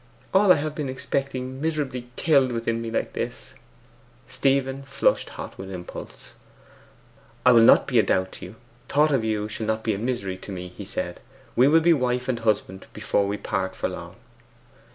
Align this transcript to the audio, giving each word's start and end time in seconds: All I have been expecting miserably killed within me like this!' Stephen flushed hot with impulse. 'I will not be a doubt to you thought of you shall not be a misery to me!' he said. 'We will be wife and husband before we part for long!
All 0.33 0.51
I 0.51 0.55
have 0.55 0.73
been 0.73 0.89
expecting 0.89 1.61
miserably 1.61 2.09
killed 2.15 2.51
within 2.51 2.81
me 2.81 2.89
like 2.89 3.13
this!' 3.13 3.53
Stephen 4.27 4.81
flushed 4.81 5.29
hot 5.29 5.55
with 5.59 5.69
impulse. 5.69 6.33
'I 7.45 7.51
will 7.51 7.61
not 7.61 7.85
be 7.85 7.99
a 7.99 8.01
doubt 8.01 8.31
to 8.31 8.45
you 8.45 8.55
thought 8.89 9.11
of 9.11 9.23
you 9.23 9.47
shall 9.47 9.67
not 9.67 9.83
be 9.83 9.93
a 9.93 9.99
misery 9.99 10.37
to 10.37 10.51
me!' 10.51 10.69
he 10.75 10.85
said. 10.85 11.19
'We 11.55 11.67
will 11.67 11.81
be 11.81 11.93
wife 11.93 12.27
and 12.27 12.39
husband 12.39 12.87
before 12.93 13.27
we 13.27 13.37
part 13.37 13.75
for 13.75 13.89
long! 13.89 14.15